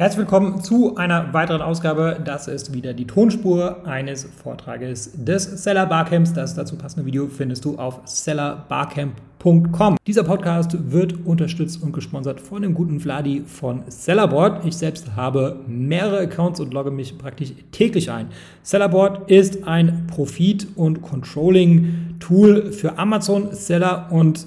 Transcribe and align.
Herzlich 0.00 0.18
willkommen 0.18 0.62
zu 0.62 0.94
einer 0.94 1.34
weiteren 1.34 1.60
Ausgabe. 1.60 2.20
Das 2.24 2.46
ist 2.46 2.72
wieder 2.72 2.94
die 2.94 3.04
Tonspur 3.04 3.84
eines 3.84 4.22
Vortrages 4.26 5.10
des 5.16 5.42
Seller 5.64 5.86
Barcamps. 5.86 6.32
Das 6.32 6.54
dazu 6.54 6.76
passende 6.76 7.04
Video 7.04 7.26
findest 7.26 7.64
du 7.64 7.76
auf 7.78 8.02
sellerbarcamp.com. 8.04 9.96
Dieser 10.06 10.22
Podcast 10.22 10.92
wird 10.92 11.26
unterstützt 11.26 11.82
und 11.82 11.92
gesponsert 11.92 12.40
von 12.40 12.62
dem 12.62 12.74
guten 12.74 13.00
Vladi 13.00 13.42
von 13.44 13.82
Sellerboard. 13.88 14.64
Ich 14.64 14.76
selbst 14.76 15.16
habe 15.16 15.64
mehrere 15.66 16.20
Accounts 16.20 16.60
und 16.60 16.72
logge 16.72 16.92
mich 16.92 17.18
praktisch 17.18 17.52
täglich 17.72 18.08
ein. 18.12 18.28
Sellerboard 18.62 19.28
ist 19.28 19.66
ein 19.66 20.06
Profit- 20.06 20.68
und 20.76 21.02
Controlling-Tool 21.02 22.70
für 22.70 22.96
Amazon-Seller 23.00 24.12
und 24.12 24.46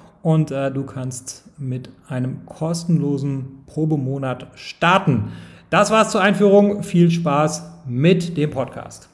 und 0.23 0.51
äh, 0.51 0.71
du 0.71 0.85
kannst 0.85 1.59
mit 1.59 1.89
einem 2.07 2.45
kostenlosen 2.45 3.65
Probemonat 3.65 4.47
starten. 4.55 5.31
Das 5.69 5.91
war's 5.91 6.11
zur 6.11 6.21
Einführung. 6.21 6.83
Viel 6.83 7.09
Spaß 7.09 7.85
mit 7.87 8.37
dem 8.37 8.49
Podcast. 8.51 9.09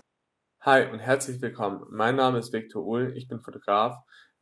Hi 0.62 0.86
und 0.92 1.00
herzlich 1.00 1.42
willkommen. 1.42 1.86
Mein 1.90 2.16
Name 2.16 2.40
ist 2.40 2.52
Viktor 2.52 2.86
Uhl, 2.86 3.14
ich 3.16 3.28
bin 3.28 3.40
Fotograf 3.40 3.96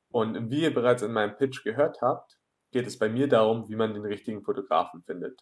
und 0.09 0.49
wie 0.49 0.61
ihr 0.61 0.73
bereits 0.73 1.03
in 1.03 1.11
meinem 1.11 1.35
Pitch 1.37 1.63
gehört 1.63 2.01
habt, 2.01 2.37
geht 2.71 2.87
es 2.87 2.97
bei 2.97 3.09
mir 3.09 3.27
darum, 3.27 3.69
wie 3.69 3.75
man 3.75 3.93
den 3.93 4.05
richtigen 4.05 4.41
Fotografen 4.41 5.03
findet. 5.03 5.39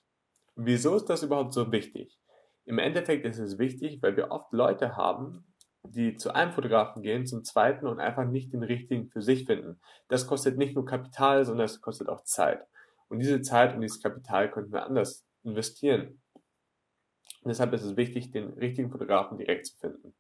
Wieso 0.56 0.96
ist 0.96 1.06
das 1.06 1.24
überhaupt 1.24 1.54
so 1.54 1.72
wichtig? 1.72 2.20
Im 2.66 2.80
Endeffekt 2.80 3.26
ist 3.26 3.40
es 3.40 3.58
wichtig, 3.58 4.02
weil 4.02 4.18
wir 4.18 4.32
oft 4.32 4.52
Leute 4.52 4.96
haben, 4.96 5.46
die 5.86 6.16
zu 6.16 6.34
einem 6.34 6.54
Fotografen 6.54 7.02
gehen, 7.02 7.26
zum 7.26 7.44
zweiten 7.44 7.88
und 7.88 8.00
einfach 8.00 8.26
nicht 8.26 8.54
den 8.54 8.64
richtigen 8.64 9.10
für 9.10 9.22
sich 9.22 9.46
finden. 9.46 9.80
Das 10.08 10.28
kostet 10.28 10.58
nicht 10.58 10.76
nur 10.76 10.86
Kapital, 10.86 11.46
sondern 11.46 11.66
es 11.66 11.82
kostet 11.82 12.10
auch 12.10 12.24
Zeit. 12.24 12.66
Und 13.10 13.20
diese 13.20 13.42
Zeit 13.42 13.76
und 13.76 13.82
dieses 13.82 14.02
Kapital 14.02 14.50
könnten 14.50 14.72
wir 14.72 14.86
anders 14.86 15.26
investieren. 15.44 16.22
Und 17.44 17.50
deshalb 17.50 17.74
ist 17.74 17.84
es 17.84 17.98
wichtig, 17.98 18.32
den 18.32 18.54
richtigen 18.54 18.90
Fotografen 18.90 19.38
direkt 19.38 19.68
zu 19.68 19.78
finden. 19.78 20.16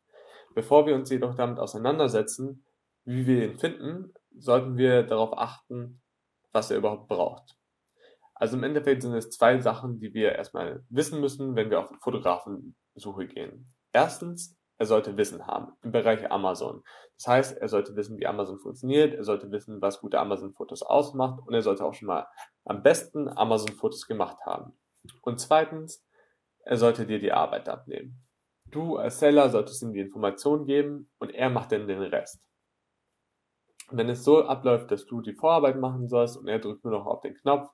Bevor 0.54 0.86
wir 0.86 0.96
uns 0.96 1.10
jedoch 1.10 1.36
damit 1.36 1.60
auseinandersetzen, 1.60 2.66
wie 3.06 3.26
wir 3.26 3.46
ihn 3.46 3.58
finden, 3.58 4.14
sollten 4.38 4.78
wir 4.78 5.04
darauf 5.04 5.38
achten, 5.38 6.02
was 6.52 6.70
er 6.70 6.78
überhaupt 6.78 7.08
braucht. 7.08 7.58
Also 8.36 8.58
im 8.58 8.64
Endeffekt 8.64 9.02
sind 9.02 9.14
es 9.14 9.30
zwei 9.30 9.60
Sachen, 9.60 10.00
die 10.00 10.14
wir 10.14 10.34
erstmal 10.34 10.84
wissen 10.90 11.22
müssen, 11.22 11.56
wenn 11.56 11.70
wir 11.70 11.80
auf 11.80 11.92
Fotografensuche 12.02 13.28
gehen. 13.28 13.74
Erstens, 13.94 14.58
er 14.84 14.88
sollte 14.88 15.16
Wissen 15.16 15.48
haben 15.48 15.72
im 15.82 15.94
Bereich 15.94 16.30
Amazon. 16.30 16.84
Das 17.18 17.28
heißt, 17.28 17.58
er 17.58 17.70
sollte 17.70 17.96
wissen, 17.96 18.18
wie 18.18 18.28
Amazon 18.28 18.60
funktioniert, 18.60 19.14
er 19.14 19.24
sollte 19.24 19.50
wissen, 19.50 19.82
was 19.82 20.02
gute 20.02 20.20
Amazon-Fotos 20.20 20.84
ausmacht 20.84 21.42
und 21.48 21.54
er 21.54 21.62
sollte 21.62 21.86
auch 21.86 21.94
schon 21.94 22.08
mal 22.08 22.28
am 22.66 22.84
besten 22.84 23.30
Amazon-Fotos 23.30 24.08
gemacht 24.08 24.38
haben. 24.46 24.74
Und 25.22 25.40
zweitens, 25.40 26.06
er 26.66 26.76
sollte 26.76 27.06
dir 27.06 27.20
die 27.20 27.32
Arbeit 27.32 27.70
abnehmen. 27.70 28.26
Du 28.66 28.98
als 28.98 29.20
Seller 29.20 29.50
solltest 29.50 29.82
ihm 29.84 29.94
die 29.94 30.02
Informationen 30.02 30.66
geben 30.66 31.10
und 31.18 31.34
er 31.34 31.50
macht 31.50 31.72
dann 31.72 31.88
den 31.88 32.02
Rest. 32.02 32.42
Wenn 33.90 34.10
es 34.10 34.26
so 34.26 34.44
abläuft, 34.44 34.92
dass 34.92 35.06
du 35.06 35.22
die 35.22 35.34
Vorarbeit 35.34 35.78
machen 35.78 36.10
sollst 36.10 36.36
und 36.36 36.50
er 36.50 36.60
drückt 36.60 36.84
nur 36.84 36.94
noch 36.94 37.06
auf 37.06 37.22
den 37.22 37.36
Knopf, 37.36 37.70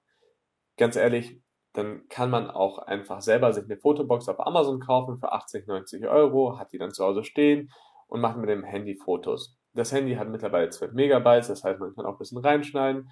ganz 0.77 0.95
ehrlich, 0.95 1.41
dann 1.73 2.07
kann 2.09 2.29
man 2.29 2.49
auch 2.49 2.79
einfach 2.79 3.21
selber 3.21 3.53
sich 3.53 3.65
eine 3.65 3.77
Fotobox 3.77 4.27
auf 4.27 4.45
Amazon 4.45 4.79
kaufen 4.79 5.19
für 5.19 5.31
80, 5.31 5.67
90 5.67 6.07
Euro, 6.07 6.57
hat 6.57 6.71
die 6.73 6.77
dann 6.77 6.91
zu 6.91 7.03
Hause 7.03 7.23
stehen 7.23 7.71
und 8.07 8.21
macht 8.21 8.37
mit 8.37 8.49
dem 8.49 8.63
Handy 8.63 8.95
Fotos. 8.95 9.57
Das 9.73 9.91
Handy 9.91 10.15
hat 10.15 10.29
mittlerweile 10.29 10.69
12 10.69 10.93
Megabytes, 10.93 11.47
das 11.47 11.63
heißt, 11.63 11.79
man 11.79 11.93
kann 11.95 12.05
auch 12.05 12.13
ein 12.13 12.17
bisschen 12.17 12.39
reinschneiden. 12.39 13.09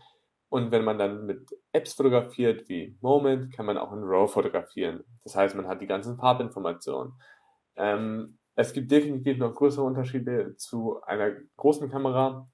Und 0.50 0.72
wenn 0.72 0.84
man 0.84 0.98
dann 0.98 1.26
mit 1.26 1.50
Apps 1.74 1.94
fotografiert 1.94 2.70
wie 2.70 2.98
Moment, 3.02 3.54
kann 3.54 3.66
man 3.66 3.78
auch 3.78 3.92
in 3.92 4.04
RAW 4.04 4.28
fotografieren. 4.28 5.04
Das 5.24 5.36
heißt, 5.36 5.56
man 5.56 5.68
hat 5.68 5.82
die 5.82 5.88
ganzen 5.88 6.18
Farbinformationen. 6.18 7.14
Ähm, 7.76 8.38
es 8.56 8.74
gibt 8.74 8.90
definitiv 8.90 9.38
noch 9.38 9.54
größere 9.54 9.86
Unterschiede 9.86 10.56
zu 10.56 11.02
einer 11.04 11.32
großen 11.58 11.92
Kamera, 11.92 12.50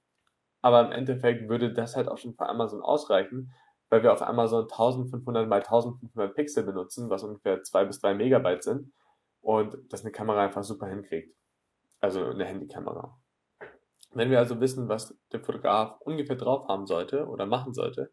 aber 0.60 0.84
im 0.84 0.92
Endeffekt 0.92 1.48
würde 1.48 1.72
das 1.72 1.96
halt 1.96 2.08
auch 2.08 2.18
schon 2.18 2.34
für 2.34 2.46
Amazon 2.46 2.82
ausreichen, 2.82 3.54
weil 3.94 4.02
wir 4.02 4.12
auf 4.12 4.22
Amazon 4.22 4.64
1500 4.64 5.48
mal 5.48 5.62
1500 5.62 6.34
Pixel 6.34 6.64
benutzen, 6.64 7.10
was 7.10 7.22
ungefähr 7.22 7.62
zwei 7.62 7.84
bis 7.84 8.00
drei 8.00 8.12
Megabyte 8.12 8.64
sind 8.64 8.92
und 9.40 9.76
das 9.88 10.00
eine 10.00 10.10
Kamera 10.10 10.42
einfach 10.42 10.64
super 10.64 10.88
hinkriegt. 10.88 11.32
Also 12.00 12.24
eine 12.24 12.44
Handykamera. 12.44 13.16
Wenn 14.12 14.32
wir 14.32 14.40
also 14.40 14.60
wissen, 14.60 14.88
was 14.88 15.16
der 15.30 15.44
Fotograf 15.44 16.00
ungefähr 16.00 16.34
drauf 16.34 16.66
haben 16.66 16.86
sollte 16.86 17.28
oder 17.28 17.46
machen 17.46 17.72
sollte, 17.72 18.12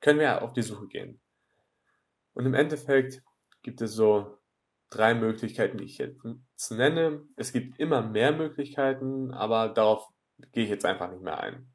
können 0.00 0.18
wir 0.18 0.40
auf 0.40 0.54
die 0.54 0.62
Suche 0.62 0.86
gehen. 0.86 1.20
Und 2.32 2.46
im 2.46 2.54
Endeffekt 2.54 3.22
gibt 3.62 3.82
es 3.82 3.92
so 3.92 4.38
drei 4.88 5.12
Möglichkeiten, 5.12 5.76
die 5.76 5.84
ich 5.84 5.98
jetzt 5.98 6.70
nenne. 6.70 7.22
Es 7.36 7.52
gibt 7.52 7.78
immer 7.78 8.00
mehr 8.00 8.32
Möglichkeiten, 8.32 9.34
aber 9.34 9.68
darauf 9.68 10.08
gehe 10.52 10.64
ich 10.64 10.70
jetzt 10.70 10.86
einfach 10.86 11.10
nicht 11.10 11.22
mehr 11.22 11.38
ein. 11.38 11.70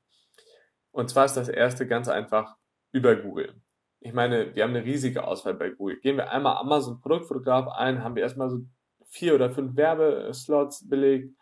Und 0.90 1.12
zwar 1.12 1.26
ist 1.26 1.38
das 1.38 1.50
erste 1.50 1.86
ganz 1.86 2.08
einfach 2.08 2.56
über 2.94 3.16
Google. 3.18 3.54
Ich 4.00 4.14
meine, 4.14 4.56
wir 4.56 4.64
haben 4.64 4.76
eine 4.76 4.86
riesige 4.86 5.26
Auswahl 5.26 5.56
bei 5.56 5.70
Google. 5.70 6.00
Gehen 6.00 6.18
wir 6.18 6.32
einmal 6.32 6.58
Amazon 6.58 7.02
Produktfotograf 7.02 7.68
ein, 7.70 8.04
haben 8.04 8.16
wir 8.16 8.24
erstmal 8.24 8.50
so 8.50 8.60
vier 9.08 9.36
oder 9.36 9.50
fünf 9.50 9.76
Werbeslots 9.76 10.88
belegt 10.88 11.36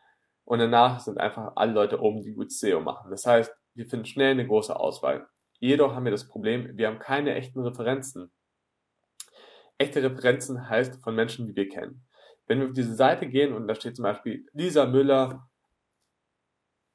und 0.46 0.60
danach 0.60 1.00
sind 1.00 1.20
einfach 1.20 1.54
alle 1.56 1.74
Leute 1.74 2.02
oben, 2.02 2.24
die 2.24 2.34
gut 2.34 2.52
SEO 2.52 2.80
machen. 2.80 3.12
Das 3.12 3.26
heißt, 3.26 3.54
wir 3.74 3.86
finden 3.86 4.06
schnell 4.06 4.32
eine 4.32 4.48
große 4.48 4.76
Auswahl. 4.76 5.28
Jedoch 5.60 5.94
haben 5.94 6.06
wir 6.06 6.12
das 6.12 6.28
Problem, 6.28 6.78
wir 6.78 6.88
haben 6.88 7.00
keine 7.00 7.36
echten 7.36 7.62
Referenzen. 7.62 8.32
Echte 9.78 10.04
Referenzen 10.04 10.70
heißt 10.70 11.02
von 11.04 11.16
Menschen, 11.16 11.48
die 11.48 11.56
wir 11.56 11.70
kennen. 11.70 12.06
Wenn 12.48 12.60
wir 12.60 12.68
auf 12.68 12.74
diese 12.74 12.96
Seite 12.96 13.28
gehen 13.28 13.54
und 13.54 13.68
da 13.68 13.76
steht 13.76 13.96
zum 13.96 14.04
Beispiel 14.04 14.46
Lisa 14.54 14.86
Müller 14.86 15.50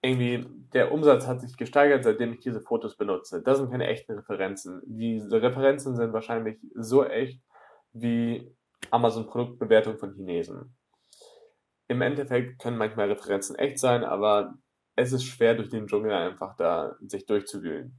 irgendwie 0.02 0.46
der 0.72 0.92
Umsatz 0.92 1.26
hat 1.26 1.40
sich 1.40 1.56
gesteigert, 1.56 2.04
seitdem 2.04 2.32
ich 2.32 2.40
diese 2.40 2.60
Fotos 2.60 2.96
benutze. 2.96 3.42
Das 3.42 3.58
sind 3.58 3.70
keine 3.70 3.86
echten 3.86 4.12
Referenzen. 4.12 4.82
Diese 4.86 5.42
Referenzen 5.42 5.96
sind 5.96 6.12
wahrscheinlich 6.12 6.58
so 6.74 7.04
echt 7.04 7.40
wie 7.92 8.54
Amazon 8.90 9.26
Produktbewertung 9.26 9.98
von 9.98 10.14
Chinesen. 10.14 10.76
Im 11.88 12.02
Endeffekt 12.02 12.60
können 12.60 12.76
manchmal 12.76 13.10
Referenzen 13.10 13.56
echt 13.56 13.78
sein, 13.78 14.04
aber 14.04 14.54
es 14.96 15.12
ist 15.12 15.24
schwer 15.24 15.54
durch 15.54 15.68
den 15.68 15.86
Dschungel 15.86 16.12
einfach 16.12 16.56
da 16.56 16.96
sich 17.00 17.26
durchzuwühlen. 17.26 17.98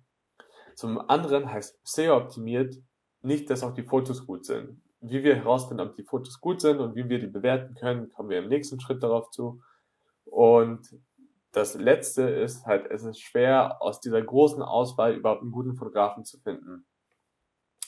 Zum 0.75 0.99
anderen 1.09 1.51
heißt 1.51 1.79
SEO 1.83 2.17
optimiert 2.17 2.75
nicht, 3.21 3.49
dass 3.49 3.63
auch 3.63 3.73
die 3.73 3.83
Fotos 3.83 4.25
gut 4.25 4.45
sind. 4.45 4.81
Wie 4.99 5.23
wir 5.23 5.35
herausfinden, 5.35 5.81
ob 5.81 5.95
die 5.95 6.03
Fotos 6.03 6.39
gut 6.39 6.61
sind 6.61 6.79
und 6.79 6.95
wie 6.95 7.07
wir 7.09 7.19
die 7.19 7.27
bewerten 7.27 7.75
können, 7.75 8.11
kommen 8.11 8.29
wir 8.29 8.39
im 8.39 8.49
nächsten 8.49 8.79
Schritt 8.79 9.01
darauf 9.01 9.29
zu. 9.31 9.61
Und 10.25 10.87
das 11.57 11.73
letzte 11.75 12.23
ist 12.23 12.65
halt, 12.65 12.89
es 12.91 13.03
ist 13.03 13.19
schwer, 13.19 13.81
aus 13.81 13.99
dieser 13.99 14.21
großen 14.21 14.61
Auswahl 14.61 15.15
überhaupt 15.15 15.41
einen 15.41 15.51
guten 15.51 15.75
Fotografen 15.75 16.23
zu 16.23 16.39
finden. 16.39 16.85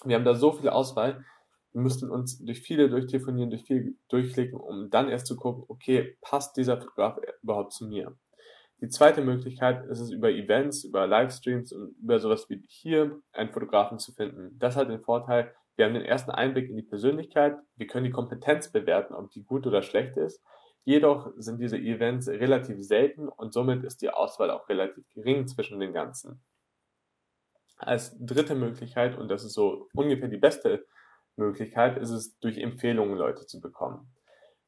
Wir 0.04 0.16
haben 0.16 0.26
da 0.26 0.34
so 0.34 0.52
viel 0.52 0.70
Auswahl, 0.70 1.24
wir 1.72 1.82
müssten 1.82 2.10
uns 2.10 2.44
durch 2.44 2.62
viele 2.62 2.90
durchtelefonieren, 2.90 3.52
durch 3.52 3.64
viel 3.64 3.96
durchklicken, 4.10 4.60
um 4.60 4.90
dann 4.90 5.10
erst 5.10 5.28
zu 5.28 5.36
gucken, 5.36 5.66
okay, 5.68 6.18
passt 6.22 6.58
dieser 6.58 6.78
Fotograf 6.78 7.20
überhaupt 7.44 7.74
zu 7.74 7.86
mir? 7.86 8.18
Die 8.82 8.88
zweite 8.88 9.22
Möglichkeit 9.22 9.86
ist 9.86 10.00
es 10.00 10.10
über 10.10 10.32
Events, 10.32 10.86
über 10.86 11.06
Livestreams 11.06 11.74
und 11.74 11.96
über 12.02 12.20
sowas 12.20 12.50
wie 12.50 12.64
hier 12.66 13.20
einen 13.34 13.52
Fotografen 13.52 14.00
zu 14.00 14.14
finden. 14.14 14.58
Das 14.58 14.78
hat 14.78 14.90
den 14.90 15.02
Vorteil, 15.02 15.54
wir 15.76 15.86
haben 15.86 15.94
den 15.94 16.06
ersten 16.06 16.32
Einblick 16.32 16.70
in 16.70 16.78
die 16.78 16.82
Persönlichkeit, 16.82 17.58
wir 17.76 17.88
können 17.88 18.06
die 18.06 18.12
Kompetenz 18.12 18.72
bewerten, 18.72 19.14
ob 19.14 19.30
die 19.32 19.44
gut 19.44 19.68
oder 19.68 19.82
schlecht 19.82 20.18
ist 20.18 20.42
Jedoch 20.90 21.32
sind 21.38 21.62
diese 21.62 21.78
Events 21.78 22.28
relativ 22.28 22.84
selten 22.84 23.30
und 23.30 23.54
somit 23.54 23.84
ist 23.84 24.02
die 24.02 24.10
Auswahl 24.10 24.50
auch 24.50 24.68
relativ 24.70 25.08
gering 25.14 25.46
zwischen 25.46 25.80
den 25.80 25.94
ganzen. 25.94 26.42
Als 27.78 28.18
dritte 28.20 28.56
Möglichkeit, 28.56 29.16
und 29.16 29.30
das 29.30 29.44
ist 29.44 29.54
so 29.54 29.88
ungefähr 29.94 30.30
die 30.30 30.40
beste 30.40 30.88
Möglichkeit, 31.36 32.00
ist 32.00 32.10
es 32.10 32.40
durch 32.40 32.58
Empfehlungen 32.58 33.20
Leute 33.20 33.46
zu 33.46 33.62
bekommen. 33.62 34.12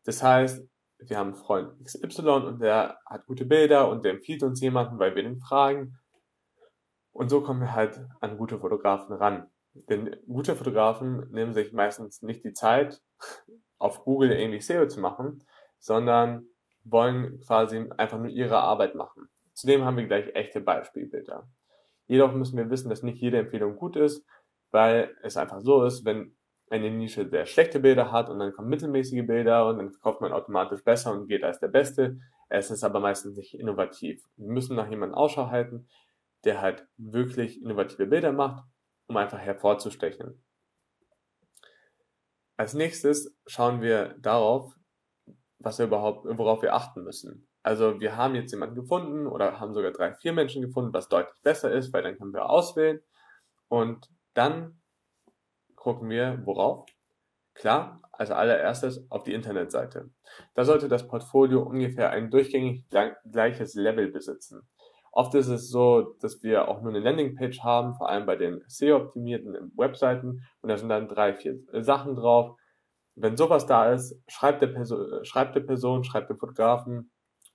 Das 0.04 0.22
heißt, 0.22 0.64
wir 1.00 1.18
haben 1.18 1.34
einen 1.34 1.44
Freund 1.44 1.84
XY 1.84 2.30
und 2.30 2.62
der 2.62 3.00
hat 3.08 3.26
gute 3.26 3.46
Bilder 3.46 3.90
und 3.90 4.06
der 4.06 4.12
empfiehlt 4.12 4.44
uns 4.44 4.62
jemanden, 4.62 5.00
weil 5.00 5.16
wir 5.16 5.24
den 5.24 5.40
fragen. 5.40 5.98
Und 7.14 7.30
so 7.30 7.42
kommen 7.42 7.62
wir 7.62 7.74
halt 7.74 8.00
an 8.20 8.38
gute 8.38 8.60
Fotografen 8.60 9.16
ran. 9.16 9.50
Denn 9.74 10.16
gute 10.28 10.56
Fotografen 10.56 11.32
nehmen 11.32 11.56
sich 11.56 11.74
meistens 11.74 12.22
nicht 12.22 12.44
die 12.44 12.54
Zeit, 12.54 13.02
auf 13.80 14.04
Google 14.04 14.32
irgendwie 14.34 14.62
SEO 14.62 14.88
zu 14.88 15.00
machen, 15.00 15.44
sondern 15.82 16.46
wollen 16.84 17.42
quasi 17.42 17.90
einfach 17.98 18.18
nur 18.18 18.30
ihre 18.30 18.60
Arbeit 18.60 18.96
machen. 18.96 19.30
Zudem 19.54 19.84
haben 19.84 19.98
wir 19.98 20.08
gleich 20.08 20.34
echte 20.34 20.62
Beispielbilder. 20.62 21.50
Jedoch 22.08 22.34
müssen 22.34 22.58
wir 22.58 22.70
wissen, 22.70 22.90
dass 22.90 23.04
nicht 23.04 23.20
jede 23.20 23.40
Empfehlung 23.40 23.76
gut 23.76 23.96
ist, 23.96 24.26
weil 24.72 25.16
es 25.24 25.38
einfach 25.38 25.60
so 25.60 25.84
ist, 25.84 26.06
wenn 26.06 26.36
eine 26.70 26.90
Nische 26.90 27.28
sehr 27.30 27.46
schlechte 27.46 27.80
Bilder 27.80 28.12
hat 28.12 28.30
und 28.30 28.40
dann 28.40 28.54
kommen 28.54 28.70
mittelmäßige 28.70 29.26
Bilder 29.26 29.68
und 29.68 29.78
dann 29.78 29.92
verkauft 29.92 30.22
man 30.22 30.32
automatisch 30.32 30.84
besser 30.84 31.12
und 31.12 31.28
geht 31.28 31.44
als 31.44 31.60
der 31.60 31.68
Beste. 31.68 32.20
Es 32.48 32.72
ist 32.72 32.84
aber 32.84 33.00
meistens 33.00 33.36
nicht 33.36 33.60
innovativ. 33.60 34.24
Wir 34.38 34.52
müssen 34.52 34.76
nach 34.76 34.90
jemandem 34.90 35.16
Ausschau 35.16 35.50
halten, 35.50 35.88
der 36.46 36.62
halt 36.62 36.88
wirklich 36.98 37.62
innovative 37.62 38.08
Bilder 38.08 38.32
macht, 38.32 38.64
um 39.08 39.18
einfach 39.18 39.40
hervorzustechen. 39.40 40.42
Als 42.56 42.74
nächstes 42.74 43.36
schauen 43.48 43.82
wir 43.82 44.16
darauf, 44.20 44.74
was 45.64 45.80
wir 45.80 45.86
überhaupt, 45.86 46.26
worauf 46.26 46.62
wir 46.62 46.74
achten 46.74 47.04
müssen. 47.04 47.48
Also 47.64 48.00
wir 48.00 48.18
haben 48.18 48.36
jetzt 48.36 48.52
jemanden 48.52 48.76
gefunden 48.76 49.28
oder 49.28 49.60
haben 49.60 49.74
sogar 49.74 49.92
drei, 49.92 50.14
vier 50.14 50.34
Menschen 50.34 50.62
gefunden, 50.62 50.94
was 50.94 51.10
deutlich 51.10 51.42
besser 51.44 51.72
ist, 51.72 51.94
weil 51.94 52.04
dann 52.04 52.18
können 52.18 52.34
wir 52.34 52.50
auswählen 52.50 53.00
und 53.68 54.10
dann 54.34 54.82
gucken 55.76 56.10
wir, 56.10 56.42
worauf? 56.46 56.86
Klar, 57.54 58.02
als 58.12 58.32
allererstes 58.32 59.10
auf 59.10 59.24
die 59.24 59.34
Internetseite. 59.34 60.10
Da 60.54 60.64
sollte 60.64 60.88
das 60.88 61.08
Portfolio 61.08 61.62
ungefähr 61.64 62.12
ein 62.12 62.30
durchgängig 62.30 62.86
gleiches 62.90 63.74
Level 63.74 64.12
besitzen. 64.12 64.62
Oft 65.12 65.36
ist 65.36 65.48
es 65.48 65.70
so, 65.70 66.16
dass 66.22 66.42
wir 66.42 66.70
auch 66.70 66.82
nur 66.82 66.92
eine 66.92 67.02
Landingpage 67.02 67.60
haben, 67.62 67.96
vor 67.96 68.10
allem 68.10 68.26
bei 68.26 68.38
den 68.38 68.64
SEO-optimierten 68.68 69.74
Webseiten 69.76 70.44
und 70.62 70.70
da 70.70 70.78
sind 70.78 70.90
dann 70.90 71.10
drei, 71.10 71.34
vier 71.34 71.60
Sachen 71.84 72.16
drauf. 72.16 72.58
Wenn 73.16 73.38
sowas 73.38 73.66
da 73.66 73.92
ist, 73.92 74.22
schreibt 74.28 74.62
der, 74.62 74.68
Person, 74.68 75.24
schreibt 75.26 75.56
der 75.56 75.62
Person, 75.62 76.04
schreibt 76.04 76.30
dem 76.30 76.38
Fotografen 76.38 77.12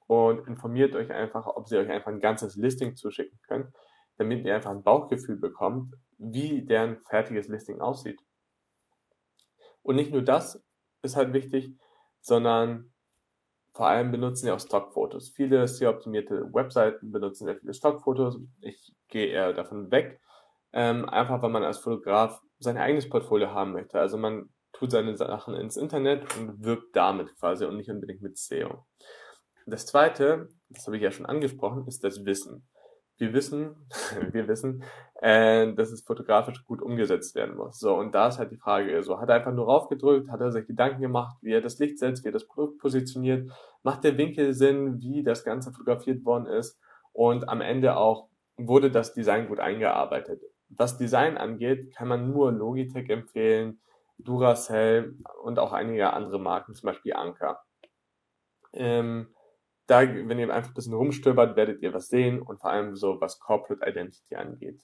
und 0.06 0.46
informiert 0.46 0.94
euch 0.94 1.10
einfach, 1.10 1.46
ob 1.46 1.68
sie 1.68 1.78
euch 1.78 1.90
einfach 1.90 2.12
ein 2.12 2.20
ganzes 2.20 2.56
Listing 2.56 2.94
zuschicken 2.94 3.38
können, 3.46 3.72
damit 4.18 4.44
ihr 4.44 4.54
einfach 4.54 4.70
ein 4.70 4.82
Bauchgefühl 4.82 5.36
bekommt, 5.36 5.94
wie 6.18 6.64
deren 6.64 7.00
fertiges 7.04 7.48
Listing 7.48 7.80
aussieht. 7.80 8.20
Und 9.82 9.96
nicht 9.96 10.12
nur 10.12 10.22
das 10.22 10.62
ist 11.02 11.16
halt 11.16 11.32
wichtig, 11.32 11.74
sondern 12.20 12.92
vor 13.72 13.88
allem 13.88 14.10
benutzen 14.10 14.46
sie 14.46 14.50
auch 14.50 14.60
Stockfotos. 14.60 15.28
Viele 15.28 15.68
sehr 15.68 15.90
optimierte 15.90 16.52
Webseiten 16.52 17.12
benutzen 17.12 17.44
sehr 17.44 17.56
viele 17.56 17.74
Stockfotos. 17.74 18.40
Ich 18.60 18.94
gehe 19.08 19.26
eher 19.26 19.52
davon 19.52 19.90
weg, 19.90 20.20
ähm, 20.72 21.08
einfach 21.08 21.42
weil 21.42 21.50
man 21.50 21.62
als 21.62 21.78
Fotograf 21.78 22.40
sein 22.58 22.78
eigenes 22.78 23.08
Portfolio 23.08 23.50
haben 23.50 23.72
möchte. 23.72 24.00
Also 24.00 24.16
man 24.16 24.48
tut 24.78 24.90
seine 24.90 25.16
Sachen 25.16 25.54
ins 25.54 25.76
Internet 25.76 26.36
und 26.36 26.64
wirbt 26.64 26.94
damit 26.94 27.34
quasi 27.38 27.64
und 27.64 27.76
nicht 27.76 27.90
unbedingt 27.90 28.22
mit 28.22 28.38
SEO. 28.38 28.86
Das 29.66 29.86
zweite, 29.86 30.48
das 30.68 30.86
habe 30.86 30.96
ich 30.96 31.02
ja 31.02 31.10
schon 31.10 31.26
angesprochen, 31.26 31.86
ist 31.86 32.04
das 32.04 32.24
Wissen 32.24 32.66
wir 33.18 33.32
wissen, 33.32 33.76
wir 34.32 34.48
wissen, 34.48 34.82
äh, 35.20 35.72
dass 35.74 35.90
es 35.90 36.02
fotografisch 36.02 36.64
gut 36.64 36.82
umgesetzt 36.82 37.34
werden 37.34 37.56
muss. 37.56 37.78
So, 37.78 37.94
und 37.96 38.14
da 38.14 38.28
ist 38.28 38.38
halt 38.38 38.50
die 38.50 38.56
Frage, 38.56 39.02
so, 39.02 39.20
hat 39.20 39.28
er 39.28 39.36
einfach 39.36 39.52
nur 39.52 39.66
raufgedrückt, 39.66 40.30
hat 40.30 40.40
er 40.40 40.52
sich 40.52 40.66
Gedanken 40.66 41.00
gemacht, 41.00 41.36
wie 41.42 41.52
er 41.52 41.60
das 41.60 41.78
Licht 41.78 41.98
setzt, 41.98 42.24
wie 42.24 42.28
er 42.28 42.32
das 42.32 42.46
Produkt 42.46 42.78
positioniert, 42.78 43.50
macht 43.82 44.04
der 44.04 44.18
Winkel 44.18 44.52
Sinn, 44.52 45.00
wie 45.00 45.22
das 45.22 45.44
Ganze 45.44 45.72
fotografiert 45.72 46.24
worden 46.24 46.46
ist 46.46 46.78
und 47.12 47.48
am 47.48 47.60
Ende 47.60 47.96
auch, 47.96 48.28
wurde 48.58 48.90
das 48.90 49.12
Design 49.12 49.48
gut 49.48 49.60
eingearbeitet. 49.60 50.42
Was 50.70 50.96
Design 50.96 51.36
angeht, 51.36 51.94
kann 51.94 52.08
man 52.08 52.30
nur 52.30 52.50
Logitech 52.52 53.10
empfehlen, 53.10 53.80
Duracell 54.18 55.14
und 55.42 55.58
auch 55.58 55.72
einige 55.72 56.12
andere 56.12 56.38
Marken, 56.38 56.74
zum 56.74 56.88
Beispiel 56.88 57.14
Anker. 57.14 57.62
Ähm, 58.72 59.34
da, 59.86 60.00
wenn 60.02 60.38
ihr 60.38 60.52
einfach 60.52 60.70
ein 60.70 60.74
bisschen 60.74 60.94
rumstöbert, 60.94 61.56
werdet 61.56 61.82
ihr 61.82 61.94
was 61.94 62.08
sehen 62.08 62.42
und 62.42 62.60
vor 62.60 62.70
allem 62.70 62.96
so, 62.96 63.20
was 63.20 63.38
Corporate 63.38 63.88
Identity 63.88 64.34
angeht. 64.34 64.82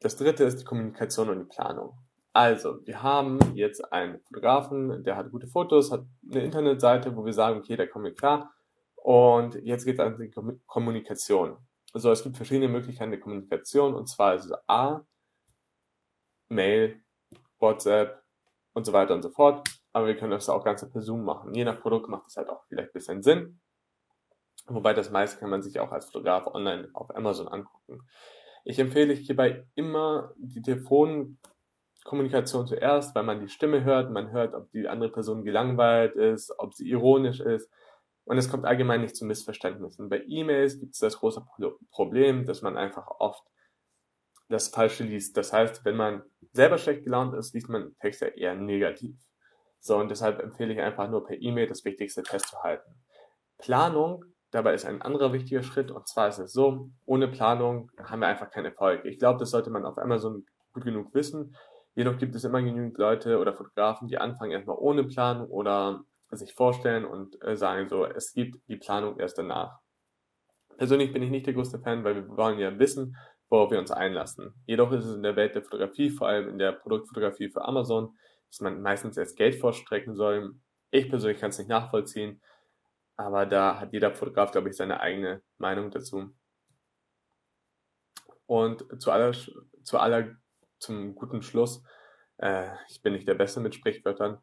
Das 0.00 0.16
dritte 0.16 0.44
ist 0.44 0.60
die 0.60 0.64
Kommunikation 0.64 1.28
und 1.30 1.38
die 1.40 1.54
Planung. 1.54 1.98
Also, 2.32 2.84
wir 2.84 3.02
haben 3.02 3.38
jetzt 3.54 3.92
einen 3.92 4.20
Fotografen, 4.20 5.04
der 5.04 5.16
hat 5.16 5.30
gute 5.30 5.46
Fotos, 5.46 5.92
hat 5.92 6.04
eine 6.30 6.42
Internetseite, 6.42 7.14
wo 7.16 7.24
wir 7.24 7.32
sagen, 7.32 7.58
okay, 7.58 7.76
da 7.76 7.86
kommen 7.86 8.06
wir 8.06 8.14
klar. 8.14 8.52
Und 8.96 9.54
jetzt 9.62 9.84
geht 9.84 9.94
es 9.94 10.00
an 10.00 10.18
die 10.18 10.32
Kommunikation. 10.66 11.58
Also, 11.92 12.10
es 12.10 12.24
gibt 12.24 12.36
verschiedene 12.36 12.68
Möglichkeiten 12.68 13.12
der 13.12 13.20
Kommunikation, 13.20 13.94
und 13.94 14.08
zwar 14.08 14.34
ist 14.34 14.46
es 14.46 14.52
A, 14.66 15.06
Mail, 16.48 17.03
WhatsApp 17.58 18.22
und 18.72 18.84
so 18.84 18.92
weiter 18.92 19.14
und 19.14 19.22
so 19.22 19.30
fort 19.30 19.68
aber 19.94 20.08
wir 20.08 20.16
können 20.16 20.32
das 20.32 20.48
auch 20.48 20.64
ganz 20.64 20.84
per 20.90 21.00
Zoom 21.00 21.24
machen. 21.24 21.54
Je 21.54 21.64
nach 21.64 21.80
Produkt 21.80 22.08
macht 22.08 22.26
das 22.26 22.36
halt 22.36 22.48
auch 22.48 22.64
vielleicht 22.66 22.88
ein 22.90 22.94
bisschen 22.94 23.22
Sinn. 23.22 23.60
Wobei 24.66 24.92
das 24.92 25.10
meiste 25.10 25.38
kann 25.38 25.50
man 25.50 25.62
sich 25.62 25.78
auch 25.78 25.92
als 25.92 26.06
Fotograf 26.06 26.48
online 26.48 26.88
auf 26.94 27.14
Amazon 27.14 27.46
angucken. 27.46 28.00
Ich 28.64 28.80
empfehle 28.80 29.14
hierbei 29.14 29.68
immer 29.76 30.32
die 30.36 30.62
Telefonkommunikation 30.62 32.66
zuerst, 32.66 33.14
weil 33.14 33.22
man 33.22 33.38
die 33.38 33.48
Stimme 33.48 33.84
hört, 33.84 34.10
man 34.10 34.32
hört, 34.32 34.54
ob 34.54 34.68
die 34.72 34.88
andere 34.88 35.12
Person 35.12 35.44
gelangweilt 35.44 36.16
ist, 36.16 36.52
ob 36.58 36.74
sie 36.74 36.88
ironisch 36.88 37.38
ist. 37.38 37.70
Und 38.24 38.36
es 38.36 38.50
kommt 38.50 38.64
allgemein 38.64 39.02
nicht 39.02 39.14
zu 39.14 39.24
Missverständnissen. 39.24 40.08
Bei 40.08 40.24
E-Mails 40.26 40.80
gibt 40.80 40.94
es 40.94 40.98
das 40.98 41.18
große 41.18 41.46
Problem, 41.92 42.46
dass 42.46 42.62
man 42.62 42.76
einfach 42.76 43.06
oft 43.20 43.44
das 44.48 44.68
Falsche 44.68 45.04
liest. 45.04 45.36
Das 45.36 45.52
heißt, 45.52 45.84
wenn 45.84 45.96
man 45.96 46.22
selber 46.52 46.78
schlecht 46.78 47.04
gelaunt 47.04 47.34
ist, 47.34 47.54
liest 47.54 47.68
man 47.68 47.96
Text 48.00 48.20
ja 48.20 48.28
eher 48.28 48.54
negativ. 48.54 49.16
So, 49.80 49.96
und 49.96 50.10
deshalb 50.10 50.40
empfehle 50.40 50.72
ich 50.72 50.80
einfach 50.80 51.08
nur 51.10 51.26
per 51.26 51.40
E-Mail 51.40 51.66
das 51.66 51.84
Wichtigste 51.84 52.22
festzuhalten. 52.24 52.94
Planung 53.58 54.24
dabei 54.50 54.74
ist 54.74 54.84
ein 54.84 55.02
anderer 55.02 55.32
wichtiger 55.32 55.62
Schritt, 55.62 55.90
und 55.90 56.06
zwar 56.06 56.28
ist 56.28 56.38
es 56.38 56.52
so, 56.52 56.88
ohne 57.06 57.28
Planung 57.28 57.90
haben 57.98 58.20
wir 58.20 58.28
einfach 58.28 58.50
keinen 58.50 58.66
Erfolg. 58.66 59.04
Ich 59.04 59.18
glaube, 59.18 59.40
das 59.40 59.50
sollte 59.50 59.70
man 59.70 59.84
auf 59.84 59.98
Amazon 59.98 60.46
gut 60.72 60.84
genug 60.84 61.12
wissen. 61.12 61.56
Jedoch 61.96 62.18
gibt 62.18 62.34
es 62.34 62.44
immer 62.44 62.62
genügend 62.62 62.96
Leute 62.98 63.38
oder 63.38 63.52
Fotografen, 63.52 64.08
die 64.08 64.18
anfangen 64.18 64.52
erstmal 64.52 64.76
ohne 64.78 65.04
Planung 65.04 65.48
oder 65.48 66.04
sich 66.30 66.54
vorstellen 66.54 67.04
und 67.04 67.40
äh, 67.42 67.56
sagen 67.56 67.88
so, 67.88 68.04
es 68.04 68.32
gibt 68.32 68.68
die 68.68 68.76
Planung 68.76 69.18
erst 69.18 69.38
danach. 69.38 69.80
Persönlich 70.76 71.12
bin 71.12 71.22
ich 71.22 71.30
nicht 71.30 71.46
der 71.46 71.54
größte 71.54 71.78
Fan, 71.78 72.02
weil 72.02 72.16
wir 72.16 72.28
wollen 72.36 72.58
ja 72.58 72.76
wissen, 72.78 73.16
worauf 73.54 73.70
wir 73.70 73.78
uns 73.78 73.92
einlassen. 73.92 74.52
Jedoch 74.66 74.90
ist 74.90 75.04
es 75.04 75.14
in 75.14 75.22
der 75.22 75.36
Welt 75.36 75.54
der 75.54 75.62
Fotografie, 75.62 76.10
vor 76.10 76.26
allem 76.26 76.48
in 76.48 76.58
der 76.58 76.72
Produktfotografie 76.72 77.50
für 77.50 77.64
Amazon, 77.64 78.18
dass 78.48 78.60
man 78.60 78.82
meistens 78.82 79.16
erst 79.16 79.36
Geld 79.36 79.54
vorstrecken 79.54 80.16
soll. 80.16 80.56
Ich 80.90 81.08
persönlich 81.08 81.38
kann 81.38 81.50
es 81.50 81.58
nicht 81.58 81.68
nachvollziehen, 81.68 82.42
aber 83.16 83.46
da 83.46 83.78
hat 83.78 83.92
jeder 83.92 84.12
Fotograf, 84.12 84.50
glaube 84.50 84.70
ich, 84.70 84.76
seine 84.76 84.98
eigene 84.98 85.40
Meinung 85.58 85.92
dazu. 85.92 86.34
Und 88.46 88.84
zu 89.00 89.12
aller, 89.12 89.32
zu 89.84 89.98
aller, 89.98 90.34
zum 90.80 91.14
guten 91.14 91.40
Schluss, 91.42 91.84
äh, 92.38 92.70
ich 92.88 93.02
bin 93.02 93.12
nicht 93.12 93.28
der 93.28 93.34
Beste 93.34 93.60
mit 93.60 93.76
Sprichwörtern, 93.76 94.38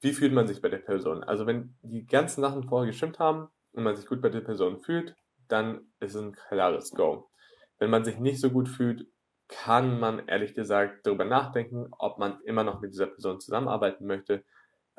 wie 0.00 0.12
fühlt 0.12 0.32
man 0.32 0.46
sich 0.46 0.62
bei 0.62 0.68
der 0.68 0.78
Person? 0.78 1.24
Also 1.24 1.46
wenn 1.46 1.76
die 1.82 2.06
ganzen 2.06 2.42
Sachen 2.42 2.62
vorher 2.68 2.86
gestimmt 2.86 3.18
haben 3.18 3.48
und 3.72 3.82
man 3.82 3.96
sich 3.96 4.06
gut 4.06 4.22
bei 4.22 4.28
der 4.28 4.40
Person 4.40 4.78
fühlt, 4.78 5.16
dann 5.48 5.92
ist 5.98 6.14
es 6.14 6.22
ein 6.22 6.32
klares 6.32 6.92
Go. 6.92 7.28
Wenn 7.82 7.90
man 7.90 8.04
sich 8.04 8.20
nicht 8.20 8.40
so 8.40 8.48
gut 8.48 8.68
fühlt, 8.68 9.08
kann 9.48 9.98
man 9.98 10.28
ehrlich 10.28 10.54
gesagt 10.54 11.04
darüber 11.04 11.24
nachdenken, 11.24 11.88
ob 11.98 12.16
man 12.16 12.40
immer 12.44 12.62
noch 12.62 12.80
mit 12.80 12.92
dieser 12.92 13.08
Person 13.08 13.40
zusammenarbeiten 13.40 14.06
möchte. 14.06 14.44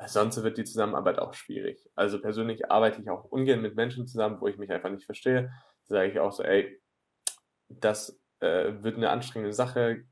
Sonst 0.04 0.42
wird 0.42 0.58
die 0.58 0.64
Zusammenarbeit 0.64 1.18
auch 1.18 1.32
schwierig. 1.32 1.88
Also 1.94 2.20
persönlich 2.20 2.70
arbeite 2.70 3.00
ich 3.00 3.08
auch 3.08 3.24
ungern 3.24 3.62
mit 3.62 3.74
Menschen 3.74 4.06
zusammen, 4.06 4.38
wo 4.38 4.48
ich 4.48 4.58
mich 4.58 4.70
einfach 4.70 4.90
nicht 4.90 5.06
verstehe. 5.06 5.50
Da 5.88 5.94
sage 5.94 6.10
ich 6.10 6.18
auch 6.18 6.32
so, 6.32 6.42
ey, 6.42 6.78
das 7.70 8.20
äh, 8.40 8.74
wird 8.82 8.98
eine 8.98 9.08
anstrengende 9.08 9.54
Sache. 9.54 10.04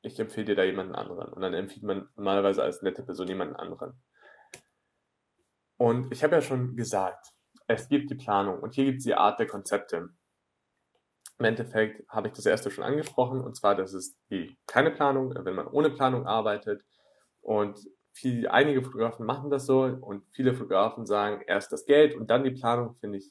Ich 0.00 0.18
empfehle 0.18 0.46
dir 0.46 0.56
da 0.56 0.64
jemanden 0.64 0.96
anderen. 0.96 1.32
Und 1.32 1.40
dann 1.40 1.54
empfiehlt 1.54 1.84
man 1.84 2.08
normalerweise 2.16 2.64
als 2.64 2.82
nette 2.82 3.04
Person 3.04 3.28
jemanden 3.28 3.54
anderen. 3.54 4.02
Und 5.76 6.12
ich 6.12 6.24
habe 6.24 6.34
ja 6.34 6.42
schon 6.42 6.74
gesagt, 6.74 7.28
es 7.68 7.88
gibt 7.88 8.10
die 8.10 8.16
Planung 8.16 8.58
und 8.58 8.74
hier 8.74 8.86
gibt 8.86 8.98
es 8.98 9.04
die 9.04 9.14
Art 9.14 9.38
der 9.38 9.46
Konzepte. 9.46 10.08
Im 11.38 11.46
Endeffekt 11.46 12.08
habe 12.08 12.28
ich 12.28 12.34
das 12.34 12.46
erste 12.46 12.70
schon 12.70 12.84
angesprochen, 12.84 13.40
und 13.40 13.56
zwar, 13.56 13.74
dass 13.74 13.94
es 13.94 14.16
die 14.30 14.56
keine 14.66 14.90
Planung, 14.90 15.34
wenn 15.36 15.54
man 15.54 15.66
ohne 15.66 15.90
Planung 15.90 16.26
arbeitet. 16.26 16.82
Und 17.40 17.78
viel, 18.12 18.46
einige 18.48 18.82
Fotografen 18.82 19.26
machen 19.26 19.50
das 19.50 19.66
so 19.66 19.82
und 19.82 20.24
viele 20.32 20.54
Fotografen 20.54 21.06
sagen 21.06 21.42
erst 21.46 21.72
das 21.72 21.86
Geld 21.86 22.14
und 22.14 22.30
dann 22.30 22.44
die 22.44 22.50
Planung, 22.50 22.94
finde 23.00 23.18
ich, 23.18 23.30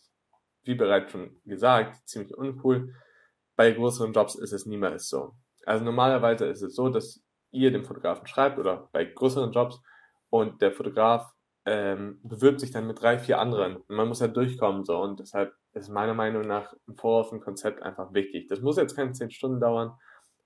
wie 0.63 0.75
bereits 0.75 1.11
schon 1.11 1.39
gesagt, 1.45 2.07
ziemlich 2.07 2.35
uncool. 2.35 2.93
Bei 3.55 3.71
größeren 3.71 4.13
Jobs 4.13 4.35
ist 4.35 4.53
es 4.53 4.65
niemals 4.65 5.07
so. 5.07 5.35
Also 5.65 5.85
normalerweise 5.85 6.45
ist 6.47 6.61
es 6.61 6.75
so, 6.75 6.89
dass 6.89 7.23
ihr 7.51 7.71
dem 7.71 7.85
Fotografen 7.85 8.27
schreibt 8.27 8.57
oder 8.57 8.89
bei 8.91 9.05
größeren 9.05 9.51
Jobs 9.51 9.79
und 10.29 10.61
der 10.61 10.71
Fotograf 10.71 11.31
ähm, 11.65 12.19
bewirbt 12.23 12.59
sich 12.59 12.71
dann 12.71 12.87
mit 12.87 13.01
drei, 13.01 13.19
vier 13.19 13.39
anderen. 13.39 13.77
Und 13.77 13.95
man 13.95 14.07
muss 14.07 14.19
ja 14.19 14.27
durchkommen 14.27 14.83
so 14.83 14.99
und 14.99 15.19
deshalb 15.19 15.53
ist 15.73 15.89
meiner 15.89 16.13
Meinung 16.13 16.41
nach 16.43 16.73
im 16.87 16.95
Voraus 16.95 17.31
ein 17.31 17.41
Konzept 17.41 17.81
einfach 17.81 18.13
wichtig. 18.13 18.47
Das 18.47 18.61
muss 18.61 18.77
jetzt 18.77 18.95
keine 18.95 19.13
zehn 19.13 19.31
Stunden 19.31 19.59
dauern, 19.59 19.97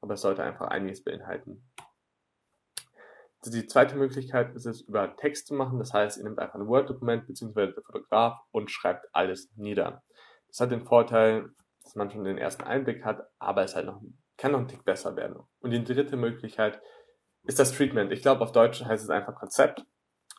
aber 0.01 0.13
es 0.13 0.21
sollte 0.21 0.43
einfach 0.43 0.67
einiges 0.67 1.03
beinhalten. 1.03 1.67
Die 3.47 3.67
zweite 3.67 3.95
Möglichkeit 3.95 4.55
ist 4.55 4.65
es, 4.65 4.81
über 4.81 5.15
Text 5.17 5.47
zu 5.47 5.53
machen. 5.53 5.77
Das 5.77 5.93
heißt, 5.93 6.17
ihr 6.17 6.23
nehmt 6.23 6.39
einfach 6.39 6.55
ein 6.55 6.67
Word-Dokument 6.67 7.27
bzw. 7.27 7.73
der 7.73 7.83
Fotograf 7.83 8.39
und 8.51 8.71
schreibt 8.71 9.07
alles 9.13 9.51
nieder. 9.55 10.03
Das 10.47 10.59
hat 10.61 10.71
den 10.71 10.85
Vorteil, 10.85 11.51
dass 11.83 11.95
man 11.95 12.09
schon 12.09 12.23
den 12.23 12.39
ersten 12.39 12.63
Einblick 12.63 13.05
hat, 13.05 13.27
aber 13.37 13.63
es 13.63 13.75
halt 13.75 13.85
noch, 13.85 14.01
kann 14.37 14.51
noch 14.51 14.59
ein 14.59 14.67
Tick 14.67 14.83
besser 14.83 15.15
werden. 15.15 15.37
Und 15.59 15.71
die 15.71 15.83
dritte 15.83 16.17
Möglichkeit 16.17 16.81
ist 17.43 17.59
das 17.59 17.71
Treatment. 17.73 18.11
Ich 18.11 18.23
glaube, 18.23 18.41
auf 18.41 18.51
Deutsch 18.51 18.83
heißt 18.83 19.03
es 19.03 19.09
einfach 19.11 19.35
Konzept. 19.35 19.85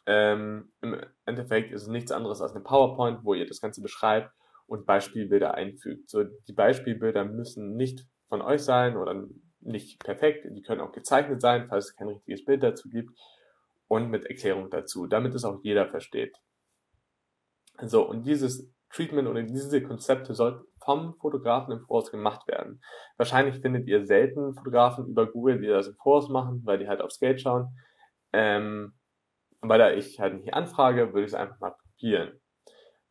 Ähm, 0.06 0.72
Im 0.80 1.00
Endeffekt 1.26 1.72
ist 1.72 1.82
es 1.82 1.88
nichts 1.88 2.10
anderes 2.10 2.40
als 2.40 2.52
eine 2.52 2.64
PowerPoint, 2.64 3.20
wo 3.22 3.34
ihr 3.34 3.46
das 3.46 3.60
Ganze 3.60 3.82
beschreibt 3.82 4.32
und 4.66 4.86
Beispielbilder 4.86 5.54
einfügt. 5.54 6.10
So, 6.10 6.24
die 6.24 6.52
Beispielbilder 6.52 7.24
müssen 7.24 7.76
nicht 7.76 8.06
von 8.28 8.42
euch 8.42 8.62
sein 8.62 8.96
oder 8.96 9.26
nicht 9.60 10.00
perfekt. 10.00 10.46
Die 10.50 10.62
können 10.62 10.80
auch 10.80 10.92
gezeichnet 10.92 11.40
sein, 11.40 11.68
falls 11.68 11.86
es 11.86 11.96
kein 11.96 12.08
richtiges 12.08 12.44
Bild 12.44 12.62
dazu 12.62 12.88
gibt. 12.88 13.10
Und 13.88 14.10
mit 14.10 14.26
Erklärung 14.26 14.68
dazu, 14.70 15.06
damit 15.06 15.34
es 15.34 15.44
auch 15.44 15.60
jeder 15.62 15.86
versteht. 15.86 16.36
So, 17.82 18.08
und 18.08 18.26
dieses 18.26 18.68
Treatment 18.90 19.28
oder 19.28 19.42
diese 19.42 19.82
Konzepte 19.82 20.34
sollten 20.34 20.64
vom 20.84 21.14
Fotografen 21.20 21.72
im 21.72 21.80
Voraus 21.80 22.10
gemacht 22.10 22.46
werden. 22.48 22.80
Wahrscheinlich 23.16 23.60
findet 23.60 23.86
ihr 23.86 24.04
selten 24.06 24.54
Fotografen 24.54 25.06
über 25.06 25.26
Google, 25.30 25.60
die 25.60 25.66
das 25.66 25.88
im 25.88 25.96
Voraus 25.96 26.28
machen, 26.28 26.62
weil 26.64 26.78
die 26.78 26.88
halt 26.88 27.00
aufs 27.00 27.18
Geld 27.18 27.40
schauen. 27.40 27.76
Ähm, 28.32 28.94
weil 29.60 29.78
da 29.78 29.92
ich 29.92 30.20
halt 30.20 30.34
nicht 30.34 30.54
anfrage, 30.54 31.12
würde 31.12 31.26
ich 31.26 31.32
es 31.32 31.34
einfach 31.34 31.58
mal 31.60 31.74
probieren. 31.74 32.40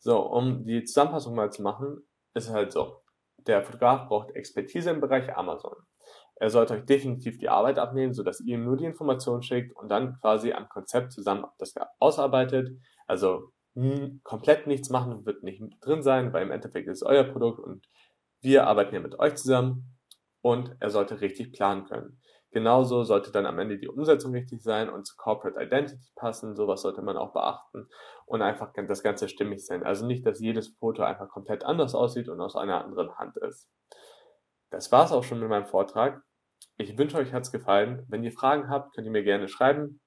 So, 0.06 0.20
um 0.20 0.66
die 0.66 0.84
Zusammenfassung 0.84 1.34
mal 1.34 1.52
zu 1.52 1.64
machen, 1.64 2.08
ist 2.36 2.52
halt 2.52 2.72
so. 2.72 3.02
Der 3.48 3.64
Fotograf 3.64 4.08
braucht 4.08 4.36
Expertise 4.36 4.92
im 4.92 5.02
Bereich 5.02 5.36
Amazon. 5.36 5.74
Er 6.36 6.52
sollte 6.52 6.76
euch 6.76 6.86
definitiv 6.86 7.40
die 7.40 7.50
Arbeit 7.50 7.80
abnehmen, 7.80 8.14
sodass 8.14 8.40
ihr 8.40 8.54
ihm 8.54 8.66
nur 8.66 8.78
die 8.78 8.86
Informationen 8.86 9.42
schickt 9.42 9.76
und 9.76 9.90
dann 9.90 10.20
quasi 10.20 10.54
am 10.54 10.70
Konzept 10.70 11.12
zusammen 11.12 11.46
das 11.58 11.74
ausarbeitet. 11.98 12.70
Also 13.08 13.50
hm, 13.74 14.22
komplett 14.24 14.68
nichts 14.68 14.92
machen 14.92 15.26
wird 15.26 15.42
nicht 15.42 15.64
drin 15.82 16.04
sein, 16.04 16.34
weil 16.34 16.44
im 16.44 16.52
Endeffekt 16.52 16.88
ist 16.88 17.02
es 17.02 17.04
euer 17.04 17.24
Produkt 17.24 17.60
und 17.60 17.84
wir 18.42 18.68
arbeiten 18.68 18.94
ja 18.94 19.02
mit 19.02 19.18
euch 19.18 19.34
zusammen 19.34 19.95
und 20.46 20.76
er 20.80 20.92
sollte 20.92 21.22
richtig 21.22 21.54
planen 21.54 21.86
können. 21.86 22.22
Genauso 22.52 23.04
sollte 23.04 23.32
dann 23.32 23.48
am 23.48 23.58
Ende 23.58 23.80
die 23.80 23.88
Umsetzung 23.88 24.32
richtig 24.32 24.62
sein 24.62 24.92
und 24.92 25.08
zu 25.08 25.16
Corporate 25.18 25.60
Identity 25.60 26.12
passen. 26.16 26.56
Sowas 26.56 26.84
sollte 26.84 27.02
man 27.02 27.18
auch 27.18 27.34
beachten 27.34 27.90
und 28.28 28.44
einfach 28.44 28.72
das 28.88 29.02
Ganze 29.02 29.28
stimmig 29.28 29.66
sein. 29.66 29.82
Also 29.82 30.06
nicht, 30.06 30.24
dass 30.24 30.40
jedes 30.40 30.68
Foto 30.68 31.02
einfach 31.02 31.30
komplett 31.30 31.64
anders 31.64 31.96
aussieht 31.96 32.30
und 32.30 32.40
aus 32.42 32.56
einer 32.56 32.86
anderen 32.86 33.18
Hand 33.18 33.36
ist. 33.38 33.68
Das 34.70 34.92
war's 34.92 35.12
auch 35.12 35.24
schon 35.24 35.40
mit 35.40 35.50
meinem 35.50 35.66
Vortrag. 35.66 36.22
Ich 36.78 36.96
wünsche 36.96 37.18
euch 37.18 37.34
hat's 37.34 37.52
gefallen. 37.52 38.06
Wenn 38.08 38.24
ihr 38.24 38.32
Fragen 38.32 38.70
habt, 38.70 38.94
könnt 38.94 39.08
ihr 39.08 39.12
mir 39.12 39.24
gerne 39.24 39.48
schreiben. 39.48 40.00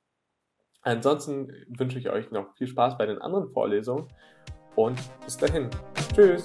Ansonsten 0.83 1.49
wünsche 1.67 1.99
ich 1.99 2.11
euch 2.11 2.31
noch 2.31 2.55
viel 2.55 2.69
Spaß 2.69 2.97
bei 2.97 3.07
den 3.07 3.21
anderen 3.21 3.51
Vorlesungen 3.51 4.07
und 4.77 5.01
bis 5.25 5.37
dahin. 5.37 5.69
Tschüss. 6.15 6.45